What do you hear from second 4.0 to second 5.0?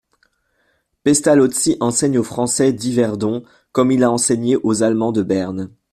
a enseigné aux